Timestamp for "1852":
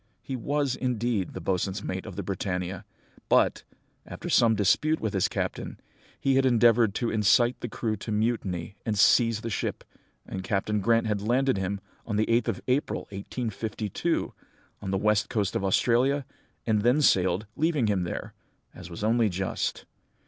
13.11-14.33